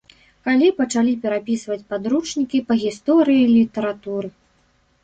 [0.47, 4.27] Калі пачалі перапісваць падручнікі па гісторыі й літаратуры.